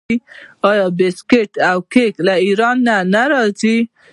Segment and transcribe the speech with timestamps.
[0.69, 2.77] آیا بسکیټ او کیک له ایران
[3.13, 3.77] نه راځي؟